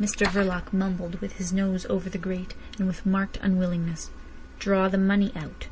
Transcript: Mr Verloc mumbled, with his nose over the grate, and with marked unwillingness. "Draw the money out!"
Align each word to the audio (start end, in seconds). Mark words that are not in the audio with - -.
Mr 0.00 0.26
Verloc 0.26 0.72
mumbled, 0.72 1.16
with 1.20 1.32
his 1.34 1.52
nose 1.52 1.84
over 1.90 2.08
the 2.08 2.16
grate, 2.16 2.54
and 2.78 2.86
with 2.86 3.04
marked 3.04 3.36
unwillingness. 3.42 4.08
"Draw 4.58 4.88
the 4.88 4.96
money 4.96 5.30
out!" 5.36 5.68